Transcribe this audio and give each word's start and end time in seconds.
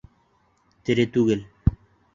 Тере 0.89 1.07
түгел. 1.19 1.47